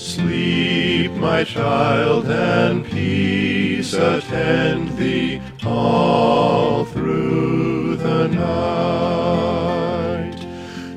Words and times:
Sleep, 0.00 1.12
my 1.12 1.44
child, 1.44 2.24
and 2.24 2.86
peace 2.86 3.92
attend 3.92 4.96
thee 4.96 5.42
all 5.62 6.86
through 6.86 7.96
the 7.96 8.28
night. 8.28 9.50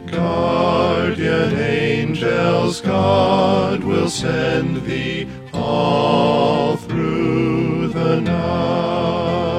Guardian 0.09 1.53
angels, 1.59 2.79
God 2.79 3.83
will 3.83 4.09
send 4.09 4.85
thee 4.85 5.27
all 5.53 6.77
through 6.77 7.89
the 7.89 8.21
night. 8.21 9.53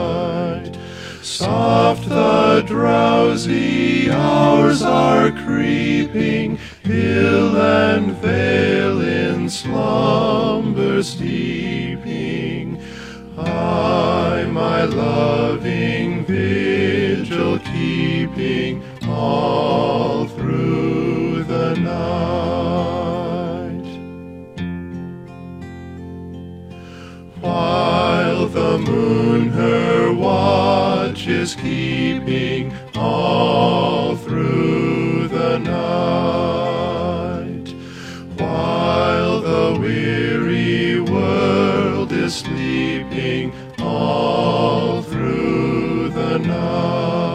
Soft 1.20 2.08
the 2.08 2.64
drowsy 2.66 4.10
hours 4.10 4.80
are 4.80 5.30
creeping, 5.32 6.56
hill 6.82 7.58
and 7.58 8.12
vale 8.12 8.63
in 9.62 11.14
deeping. 11.14 12.82
I, 13.38 14.46
my 14.50 14.84
loving 14.84 16.24
vigil 16.24 17.58
keeping 17.60 18.82
all 19.06 20.26
through 20.26 21.44
the 21.44 21.74
night. 21.74 21.94
While 27.40 28.46
the 28.48 28.78
moon 28.78 29.50
her 29.50 30.12
watch 30.12 31.28
is 31.28 31.54
keeping 31.54 32.43
the 39.74 39.80
weary 39.80 41.00
world 41.00 42.12
is 42.12 42.36
sleeping 42.36 43.52
all 43.80 45.02
through 45.02 46.10
the 46.10 46.38
night, 46.38 47.26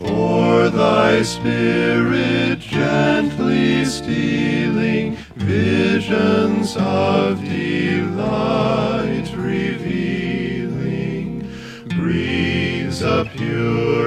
o'er 0.00 0.70
thy 0.70 1.22
spirit 1.22 2.60
gently 2.60 3.84
stealing 3.84 5.16
visions 5.36 6.76
of 6.78 7.44
delight 7.44 9.30
revealing 9.36 10.80
breathes 11.88 13.02
a 13.02 13.30
pure 13.36 14.03